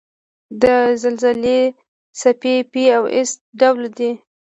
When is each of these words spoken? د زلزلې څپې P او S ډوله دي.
د 0.61 0.63
زلزلې 1.01 1.59
څپې 2.19 2.55
P 2.71 2.73
او 2.97 3.03
S 3.27 3.29
ډوله 3.59 3.89
دي. 3.97 4.11